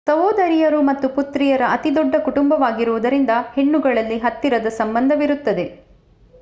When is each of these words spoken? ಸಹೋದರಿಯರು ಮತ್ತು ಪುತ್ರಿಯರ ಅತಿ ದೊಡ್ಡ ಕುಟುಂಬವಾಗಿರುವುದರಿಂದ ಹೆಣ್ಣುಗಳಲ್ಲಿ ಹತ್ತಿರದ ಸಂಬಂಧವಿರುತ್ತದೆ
ಸಹೋದರಿಯರು 0.07 0.81
ಮತ್ತು 0.81 1.07
ಪುತ್ರಿಯರ 1.09 1.63
ಅತಿ 1.69 1.95
ದೊಡ್ಡ 1.95 2.15
ಕುಟುಂಬವಾಗಿರುವುದರಿಂದ 2.19 3.29
ಹೆಣ್ಣುಗಳಲ್ಲಿ 3.53 4.17
ಹತ್ತಿರದ 4.17 4.67
ಸಂಬಂಧವಿರುತ್ತದೆ 4.77 5.65